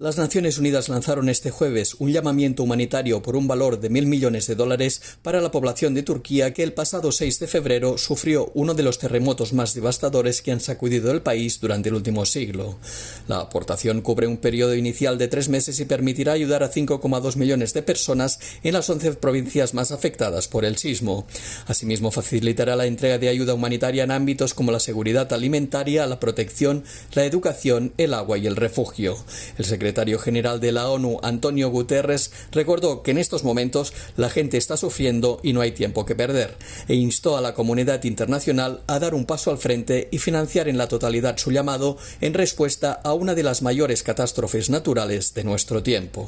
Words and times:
Las 0.00 0.16
Naciones 0.16 0.58
Unidas 0.58 0.88
lanzaron 0.88 1.28
este 1.28 1.50
jueves 1.50 1.96
un 1.98 2.12
llamamiento 2.12 2.62
humanitario 2.62 3.20
por 3.20 3.34
un 3.34 3.48
valor 3.48 3.80
de 3.80 3.90
mil 3.90 4.06
millones 4.06 4.46
de 4.46 4.54
dólares 4.54 5.02
para 5.22 5.40
la 5.40 5.50
población 5.50 5.92
de 5.92 6.04
Turquía 6.04 6.54
que 6.54 6.62
el 6.62 6.72
pasado 6.72 7.10
6 7.10 7.40
de 7.40 7.48
febrero 7.48 7.98
sufrió 7.98 8.52
uno 8.54 8.74
de 8.74 8.84
los 8.84 9.00
terremotos 9.00 9.52
más 9.52 9.74
devastadores 9.74 10.40
que 10.40 10.52
han 10.52 10.60
sacudido 10.60 11.10
el 11.10 11.22
país 11.22 11.58
durante 11.58 11.88
el 11.88 11.96
último 11.96 12.26
siglo. 12.26 12.78
La 13.26 13.40
aportación 13.40 14.00
cubre 14.00 14.28
un 14.28 14.36
periodo 14.36 14.76
inicial 14.76 15.18
de 15.18 15.26
tres 15.26 15.48
meses 15.48 15.80
y 15.80 15.84
permitirá 15.84 16.30
ayudar 16.30 16.62
a 16.62 16.70
5,2 16.70 17.34
millones 17.34 17.74
de 17.74 17.82
personas 17.82 18.38
en 18.62 18.74
las 18.74 18.88
11 18.88 19.14
provincias 19.14 19.74
más 19.74 19.90
afectadas 19.90 20.46
por 20.46 20.64
el 20.64 20.76
sismo. 20.76 21.26
Asimismo, 21.66 22.12
facilitará 22.12 22.76
la 22.76 22.86
entrega 22.86 23.18
de 23.18 23.30
ayuda 23.30 23.54
humanitaria 23.54 24.04
en 24.04 24.12
ámbitos 24.12 24.54
como 24.54 24.70
la 24.70 24.78
seguridad 24.78 25.32
alimentaria, 25.32 26.06
la 26.06 26.20
protección, 26.20 26.84
la 27.14 27.24
educación, 27.24 27.94
el 27.98 28.14
agua 28.14 28.38
y 28.38 28.46
el 28.46 28.54
refugio. 28.54 29.16
El 29.58 29.64
secretario 29.64 29.87
general 30.18 30.60
de 30.60 30.72
la 30.72 30.88
ONU, 30.88 31.18
Antonio 31.22 31.70
Guterres, 31.70 32.30
recordó 32.52 33.02
que 33.02 33.10
en 33.10 33.18
estos 33.18 33.44
momentos 33.44 33.92
la 34.16 34.30
gente 34.30 34.56
está 34.56 34.76
sufriendo 34.76 35.40
y 35.42 35.52
no 35.52 35.60
hay 35.60 35.72
tiempo 35.72 36.04
que 36.04 36.14
perder, 36.14 36.56
e 36.88 36.94
instó 36.94 37.36
a 37.36 37.40
la 37.40 37.54
comunidad 37.54 38.04
internacional 38.04 38.82
a 38.86 38.98
dar 38.98 39.14
un 39.14 39.26
paso 39.26 39.50
al 39.50 39.58
frente 39.58 40.08
y 40.10 40.18
financiar 40.18 40.68
en 40.68 40.78
la 40.78 40.88
totalidad 40.88 41.36
su 41.38 41.50
llamado 41.50 41.96
en 42.20 42.34
respuesta 42.34 42.92
a 42.92 43.12
una 43.12 43.34
de 43.34 43.42
las 43.42 43.62
mayores 43.62 44.02
catástrofes 44.02 44.70
naturales 44.70 45.34
de 45.34 45.44
nuestro 45.44 45.82
tiempo. 45.82 46.26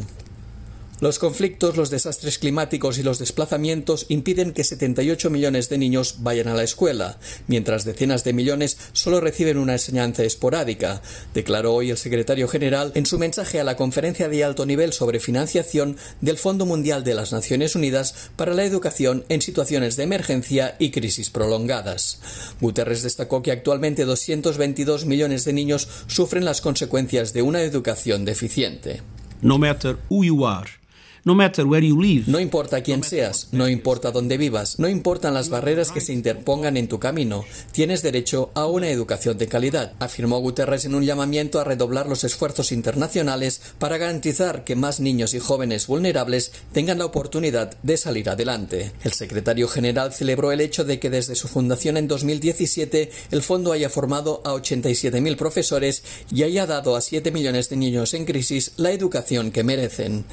Los 1.00 1.18
conflictos, 1.18 1.78
los 1.78 1.88
desastres 1.88 2.38
climáticos 2.38 2.98
y 2.98 3.02
los 3.02 3.18
desplazamientos 3.18 4.04
impiden 4.10 4.52
que 4.52 4.64
78 4.64 5.30
millones 5.30 5.70
de 5.70 5.78
niños 5.78 6.16
vayan 6.18 6.48
a 6.48 6.54
la 6.54 6.62
escuela, 6.62 7.18
mientras 7.46 7.86
decenas 7.86 8.22
de 8.22 8.34
millones 8.34 8.76
solo 8.92 9.18
reciben 9.18 9.56
una 9.56 9.72
enseñanza 9.72 10.24
esporádica, 10.24 11.00
declaró 11.32 11.72
hoy 11.72 11.88
el 11.88 11.96
secretario 11.96 12.48
general 12.48 12.92
en 12.94 13.06
su 13.06 13.18
mensaje 13.18 13.60
a 13.60 13.64
la 13.64 13.76
conferencia 13.76 14.28
de 14.28 14.44
alto 14.44 14.66
nivel 14.66 14.92
sobre 14.92 15.20
financiación 15.20 15.96
del 16.20 16.36
Fondo 16.36 16.66
Mundial 16.66 17.02
de 17.02 17.14
las 17.14 17.32
Naciones 17.32 17.74
Unidas 17.74 18.30
para 18.36 18.52
la 18.52 18.64
Educación 18.64 19.24
en 19.30 19.40
situaciones 19.40 19.96
de 19.96 20.02
emergencia 20.02 20.76
y 20.78 20.90
crisis 20.90 21.30
prolongadas. 21.30 22.20
Guterres 22.60 23.02
destacó 23.02 23.42
que 23.42 23.52
actualmente 23.52 24.04
222 24.04 25.06
millones 25.06 25.46
de 25.46 25.54
niños 25.54 25.88
sufren 26.08 26.44
las 26.44 26.60
consecuencias 26.60 27.32
de 27.32 27.40
una 27.40 27.62
educación 27.62 28.26
deficiente. 28.26 29.00
No 29.40 29.56
matter 29.56 29.96
who 30.10 30.22
you 30.22 30.46
are, 30.46 30.79
no 31.24 31.34
matter 31.34 31.66
where 31.66 31.86
you 31.86 32.00
live. 32.00 32.24
No 32.26 32.40
importa 32.40 32.82
quién 32.82 33.02
seas, 33.02 33.48
no 33.52 33.68
importa 33.68 34.10
dónde 34.10 34.36
vivas, 34.36 34.78
no 34.78 34.88
importan 34.88 35.34
las 35.34 35.48
barreras 35.48 35.92
que 35.92 36.00
se 36.00 36.12
interpongan 36.12 36.76
en 36.76 36.88
tu 36.88 36.98
camino, 36.98 37.44
tienes 37.72 38.02
derecho 38.02 38.50
a 38.54 38.66
una 38.66 38.88
educación 38.88 39.38
de 39.38 39.48
calidad, 39.48 39.92
afirmó 39.98 40.38
Guterres 40.40 40.84
en 40.84 40.94
un 40.94 41.04
llamamiento 41.04 41.60
a 41.60 41.64
redoblar 41.64 42.08
los 42.08 42.24
esfuerzos 42.24 42.72
internacionales 42.72 43.60
para 43.78 43.98
garantizar 43.98 44.64
que 44.64 44.76
más 44.76 45.00
niños 45.00 45.34
y 45.34 45.38
jóvenes 45.38 45.86
vulnerables 45.86 46.52
tengan 46.72 46.98
la 46.98 47.06
oportunidad 47.06 47.76
de 47.82 47.96
salir 47.96 48.28
adelante. 48.28 48.92
El 49.02 49.12
secretario 49.12 49.68
general 49.68 50.12
celebró 50.12 50.52
el 50.52 50.60
hecho 50.60 50.84
de 50.84 50.98
que 50.98 51.10
desde 51.10 51.34
su 51.34 51.48
fundación 51.48 51.96
en 51.96 52.08
2017 52.08 53.10
el 53.30 53.42
fondo 53.42 53.72
haya 53.72 53.88
formado 53.88 54.42
a 54.44 54.52
87.000 54.52 55.36
profesores 55.36 56.02
y 56.32 56.42
haya 56.42 56.66
dado 56.66 56.96
a 56.96 57.00
7 57.00 57.30
millones 57.30 57.68
de 57.68 57.76
niños 57.76 58.14
en 58.14 58.24
crisis 58.24 58.72
la 58.76 58.92
educación 58.92 59.50
que 59.50 59.64
merecen. 59.64 60.24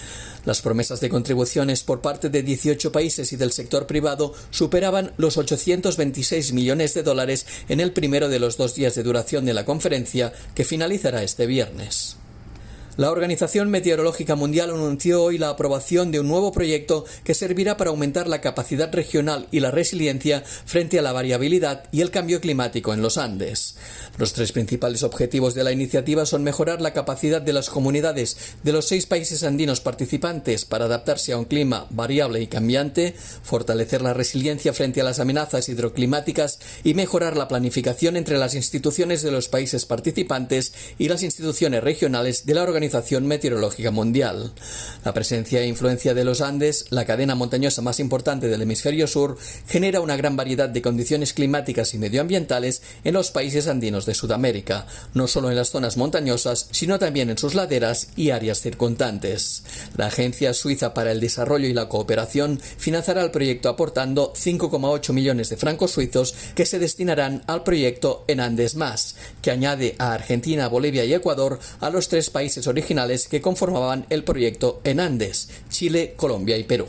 Las 0.47 0.61
promesas 0.61 1.01
de 1.01 1.09
contribuciones 1.09 1.83
por 1.83 1.99
parte 1.99 2.29
de 2.29 2.41
18 2.41 2.93
países 2.93 3.33
y 3.33 3.35
del 3.35 3.51
sector 3.51 3.85
privado 3.85 4.33
superaban 4.49 5.11
los 5.17 5.35
826 5.35 6.53
millones 6.53 6.93
de 6.93 7.03
dólares 7.03 7.45
en 7.67 7.81
el 7.81 7.91
primero 7.91 8.29
de 8.29 8.39
los 8.39 8.55
dos 8.55 8.73
días 8.73 8.95
de 8.95 9.03
duración 9.03 9.43
de 9.43 9.53
la 9.53 9.65
conferencia 9.65 10.31
que 10.55 10.63
finalizará 10.63 11.21
este 11.21 11.47
viernes. 11.47 12.16
La 12.97 13.11
Organización 13.11 13.69
Meteorológica 13.69 14.33
Mundial 14.33 14.71
anunció 14.71 15.21
hoy 15.21 15.37
la 15.37 15.49
aprobación 15.49 16.11
de 16.11 16.19
un 16.19 16.27
nuevo 16.27 16.51
proyecto 16.51 17.05
que 17.23 17.35
servirá 17.35 17.77
para 17.77 17.91
aumentar 17.91 18.27
la 18.27 18.41
capacidad 18.41 18.91
regional 18.91 19.47
y 19.52 19.59
la 19.59 19.69
resiliencia 19.69 20.41
frente 20.65 20.97
a 20.97 21.03
la 21.03 21.11
variabilidad 21.11 21.83
y 21.91 22.02
el 22.02 22.09
cambio 22.09 22.41
climático 22.41 22.95
en 22.95 23.03
los 23.03 23.19
Andes. 23.19 23.75
Los 24.17 24.33
tres 24.33 24.52
principales 24.52 25.03
objetivos 25.03 25.53
de 25.53 25.63
la 25.63 25.71
iniciativa 25.71 26.25
son 26.25 26.43
mejorar 26.43 26.81
la 26.81 26.93
capacidad 26.93 27.39
de 27.39 27.53
las 27.53 27.69
comunidades 27.69 28.55
de 28.63 28.71
los 28.71 28.87
seis 28.87 29.05
países 29.05 29.43
andinos 29.43 29.80
participantes 29.80 30.65
para 30.65 30.86
adaptarse 30.86 31.33
a 31.33 31.37
un 31.37 31.45
clima 31.45 31.86
variable 31.91 32.41
y 32.41 32.47
cambiante, 32.47 33.13
fortalecer 33.43 34.02
la 34.02 34.15
resiliencia 34.15 34.73
frente 34.73 35.02
a 35.02 35.03
las 35.03 35.19
amenazas 35.19 35.69
hidroclimáticas 35.69 36.57
y 36.83 36.95
mejorar 36.95 37.37
la 37.37 37.47
planificación 37.47 38.17
entre 38.17 38.39
las 38.39 38.55
instituciones 38.55 39.21
de 39.21 39.30
los 39.30 39.49
países 39.49 39.86
participantes 39.86 40.73
y 40.97 41.09
las 41.09 41.21
instituciones 41.21 41.83
regionales 41.83 42.47
de 42.47 42.55
la 42.55 42.63
Organización 42.63 42.86
Organización 42.87 43.27
Meteorológica 43.27 43.92
Mundial. 43.92 44.53
La 45.03 45.14
presencia 45.14 45.59
e 45.59 45.67
influencia 45.67 46.14
de 46.14 46.23
los 46.23 46.39
Andes, 46.39 46.86
la 46.89 47.03
cadena 47.03 47.36
montañosa 47.36 47.81
más 47.81 47.99
importante 47.99 48.48
del 48.48 48.61
hemisferio 48.61 49.08
sur, 49.08 49.37
genera 49.67 49.99
una 49.99 50.15
gran 50.15 50.37
variedad 50.37 50.70
de 50.70 50.81
condiciones 50.81 51.33
climáticas 51.33 51.93
y 51.93 51.98
medioambientales 51.98 52.81
en 53.03 53.14
los 53.14 53.31
países 53.31 53.67
andinos 53.67 54.05
de 54.05 54.14
Sudamérica, 54.14 54.87
no 55.14 55.27
solo 55.27 55.49
en 55.49 55.58
las 55.58 55.71
zonas 55.71 55.98
montañosas, 55.98 56.70
sino 56.71 56.98
también 56.98 57.30
en 57.30 57.37
sus 57.37 57.55
laderas 57.55 58.08
y 58.15 58.30
áreas 58.30 58.61
circundantes. 58.61 59.64
La 59.98 60.08
Agencia 60.08 60.54
Suiza 60.54 60.93
para 60.93 61.11
el 61.11 61.19
Desarrollo 61.19 61.67
y 61.67 61.73
la 61.73 61.89
Cooperación 61.89 62.58
financiará 62.77 63.21
el 63.21 63.31
proyecto 63.31 63.67
aportando 63.67 64.31
5,8 64.33 65.11
millones 65.11 65.49
de 65.49 65.58
francos 65.58 65.92
suizos 65.92 66.33
que 66.55 66.65
se 66.65 66.80
destinarán 66.80 67.43
al 67.48 67.64
proyecto 67.64 68.23
En 68.30 68.39
Andes 68.39 68.75
Más, 68.75 69.17
que 69.42 69.52
añade 69.52 69.95
a 69.99 70.14
Argentina, 70.14 70.69
Bolivia 70.69 71.04
y 71.04 71.14
Ecuador 71.14 71.59
a 71.81 71.89
los 71.89 72.08
tres 72.08 72.30
países 72.30 72.65
originales 72.77 73.27
que 73.27 73.42
conformaban 73.42 74.05
el 74.11 74.23
proyecto 74.23 74.82
en 74.83 74.99
Andes, 74.99 75.49
Chile, 75.70 76.14
Colombia 76.15 76.58
y 76.58 76.64
Perú. 76.64 76.86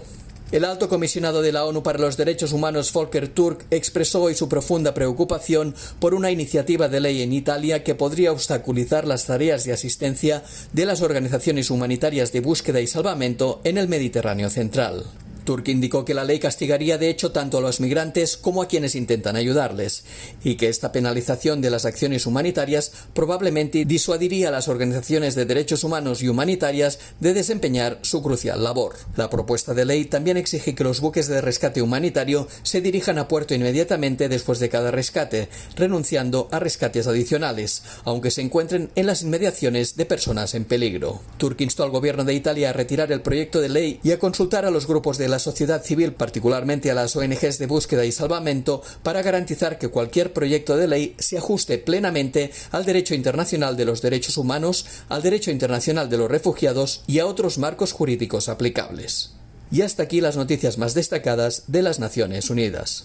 El 0.52 0.64
alto 0.64 0.88
comisionado 0.88 1.42
de 1.42 1.52
la 1.52 1.64
ONU 1.64 1.82
para 1.82 1.98
los 1.98 2.16
Derechos 2.16 2.52
Humanos, 2.52 2.92
Volker 2.92 3.28
Turk, 3.28 3.66
expresó 3.70 4.22
hoy 4.22 4.34
su 4.34 4.48
profunda 4.48 4.94
preocupación 4.94 5.74
por 5.98 6.14
una 6.14 6.30
iniciativa 6.30 6.88
de 6.88 7.00
ley 7.00 7.22
en 7.22 7.32
Italia 7.32 7.84
que 7.84 7.94
podría 7.94 8.32
obstaculizar 8.32 9.06
las 9.06 9.26
tareas 9.26 9.64
de 9.64 9.72
asistencia 9.72 10.42
de 10.72 10.86
las 10.86 11.02
organizaciones 11.02 11.70
humanitarias 11.70 12.32
de 12.32 12.40
búsqueda 12.40 12.80
y 12.80 12.86
salvamento 12.86 13.60
en 13.64 13.76
el 13.76 13.88
Mediterráneo 13.88 14.48
central. 14.50 15.04
Turk 15.48 15.66
indicó 15.68 16.04
que 16.04 16.12
la 16.12 16.24
ley 16.24 16.40
castigaría 16.40 16.98
de 16.98 17.08
hecho 17.08 17.32
tanto 17.32 17.56
a 17.56 17.62
los 17.62 17.80
migrantes 17.80 18.36
como 18.36 18.60
a 18.60 18.68
quienes 18.68 18.94
intentan 18.94 19.34
ayudarles, 19.34 20.04
y 20.44 20.56
que 20.56 20.68
esta 20.68 20.92
penalización 20.92 21.62
de 21.62 21.70
las 21.70 21.86
acciones 21.86 22.26
humanitarias 22.26 22.92
probablemente 23.14 23.86
disuadiría 23.86 24.48
a 24.48 24.50
las 24.50 24.68
organizaciones 24.68 25.34
de 25.34 25.46
derechos 25.46 25.84
humanos 25.84 26.22
y 26.22 26.28
humanitarias 26.28 26.98
de 27.20 27.32
desempeñar 27.32 27.98
su 28.02 28.22
crucial 28.22 28.62
labor. 28.62 28.96
La 29.16 29.30
propuesta 29.30 29.72
de 29.72 29.86
ley 29.86 30.04
también 30.04 30.36
exige 30.36 30.74
que 30.74 30.84
los 30.84 31.00
buques 31.00 31.28
de 31.28 31.40
rescate 31.40 31.80
humanitario 31.80 32.46
se 32.62 32.82
dirijan 32.82 33.16
a 33.16 33.26
puerto 33.26 33.54
inmediatamente 33.54 34.28
después 34.28 34.58
de 34.58 34.68
cada 34.68 34.90
rescate, 34.90 35.48
renunciando 35.76 36.50
a 36.52 36.58
rescates 36.58 37.06
adicionales, 37.06 37.84
aunque 38.04 38.30
se 38.30 38.42
encuentren 38.42 38.90
en 38.96 39.06
las 39.06 39.22
inmediaciones 39.22 39.96
de 39.96 40.04
personas 40.04 40.54
en 40.54 40.66
peligro. 40.66 41.22
Turk 41.38 41.58
instó 41.62 41.84
al 41.84 41.90
gobierno 41.90 42.24
de 42.24 42.34
Italia 42.34 42.68
a 42.68 42.74
retirar 42.74 43.10
el 43.12 43.22
proyecto 43.22 43.62
de 43.62 43.70
ley 43.70 43.98
y 44.02 44.10
a 44.10 44.18
consultar 44.18 44.66
a 44.66 44.70
los 44.70 44.86
grupos 44.86 45.16
de 45.16 45.37
la 45.38 45.44
sociedad 45.44 45.84
civil, 45.84 46.14
particularmente 46.14 46.90
a 46.90 46.94
las 46.94 47.14
ONGs 47.14 47.60
de 47.60 47.66
búsqueda 47.68 48.04
y 48.04 48.10
salvamento, 48.10 48.82
para 49.04 49.22
garantizar 49.22 49.78
que 49.78 49.86
cualquier 49.86 50.32
proyecto 50.32 50.76
de 50.76 50.88
ley 50.88 51.14
se 51.20 51.38
ajuste 51.38 51.78
plenamente 51.78 52.50
al 52.72 52.84
derecho 52.84 53.14
internacional 53.14 53.76
de 53.76 53.84
los 53.84 54.02
derechos 54.02 54.36
humanos, 54.36 54.84
al 55.08 55.22
derecho 55.22 55.52
internacional 55.52 56.10
de 56.10 56.16
los 56.16 56.28
refugiados 56.28 57.04
y 57.06 57.20
a 57.20 57.26
otros 57.26 57.56
marcos 57.56 57.92
jurídicos 57.92 58.48
aplicables. 58.48 59.30
Y 59.70 59.82
hasta 59.82 60.02
aquí 60.02 60.20
las 60.20 60.36
noticias 60.36 60.76
más 60.76 60.94
destacadas 60.94 61.62
de 61.68 61.82
las 61.82 62.00
Naciones 62.00 62.50
Unidas. 62.50 63.04